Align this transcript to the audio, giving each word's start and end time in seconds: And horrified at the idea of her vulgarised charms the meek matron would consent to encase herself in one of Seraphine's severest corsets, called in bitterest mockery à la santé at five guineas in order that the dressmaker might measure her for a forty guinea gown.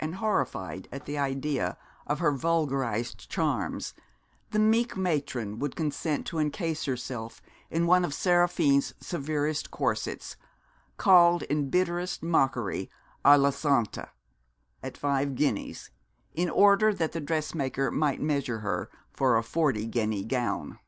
And 0.00 0.14
horrified 0.14 0.88
at 0.90 1.04
the 1.04 1.18
idea 1.18 1.76
of 2.06 2.20
her 2.20 2.32
vulgarised 2.32 3.28
charms 3.28 3.92
the 4.50 4.58
meek 4.58 4.96
matron 4.96 5.58
would 5.58 5.76
consent 5.76 6.26
to 6.28 6.38
encase 6.38 6.86
herself 6.86 7.42
in 7.70 7.86
one 7.86 8.02
of 8.02 8.14
Seraphine's 8.14 8.94
severest 8.98 9.70
corsets, 9.70 10.38
called 10.96 11.42
in 11.42 11.68
bitterest 11.68 12.22
mockery 12.22 12.88
à 13.26 13.38
la 13.38 13.50
santé 13.50 14.08
at 14.82 14.96
five 14.96 15.34
guineas 15.34 15.90
in 16.32 16.48
order 16.48 16.94
that 16.94 17.12
the 17.12 17.20
dressmaker 17.20 17.90
might 17.90 18.22
measure 18.22 18.60
her 18.60 18.88
for 19.12 19.36
a 19.36 19.42
forty 19.42 19.84
guinea 19.84 20.24
gown. 20.24 20.78